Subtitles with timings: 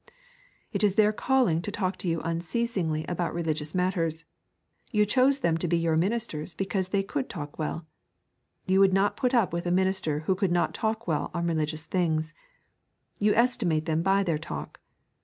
[0.73, 4.25] It is their calling to talk to you unceasingly about religious matters.
[4.89, 7.85] You chose them to be your ministers because they could talk well.
[8.65, 11.85] You would not put up with a minister who could not talk well on religious
[11.85, 12.33] things.
[13.19, 14.79] You estimate them by their talk.